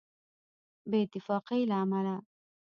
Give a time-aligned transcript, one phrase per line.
[0.89, 2.15] بې اتفاقۍ له امله.